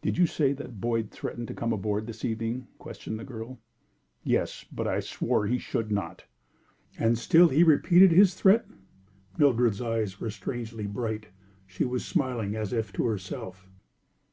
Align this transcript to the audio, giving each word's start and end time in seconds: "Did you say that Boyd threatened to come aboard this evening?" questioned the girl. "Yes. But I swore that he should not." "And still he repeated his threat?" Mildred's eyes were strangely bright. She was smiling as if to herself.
"Did 0.00 0.16
you 0.16 0.26
say 0.28 0.52
that 0.52 0.80
Boyd 0.80 1.10
threatened 1.10 1.48
to 1.48 1.54
come 1.54 1.72
aboard 1.72 2.06
this 2.06 2.24
evening?" 2.24 2.68
questioned 2.78 3.18
the 3.18 3.24
girl. 3.24 3.58
"Yes. 4.22 4.64
But 4.70 4.86
I 4.86 5.00
swore 5.00 5.44
that 5.48 5.52
he 5.52 5.58
should 5.58 5.90
not." 5.90 6.24
"And 6.96 7.18
still 7.18 7.48
he 7.48 7.64
repeated 7.64 8.12
his 8.12 8.34
threat?" 8.34 8.64
Mildred's 9.38 9.82
eyes 9.82 10.20
were 10.20 10.30
strangely 10.30 10.86
bright. 10.86 11.30
She 11.66 11.84
was 11.84 12.04
smiling 12.04 12.54
as 12.54 12.72
if 12.72 12.92
to 12.92 13.06
herself. 13.06 13.68